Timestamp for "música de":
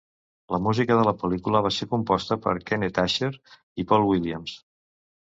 0.67-1.03